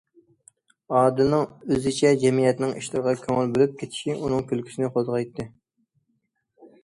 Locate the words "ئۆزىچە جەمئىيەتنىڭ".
1.75-2.71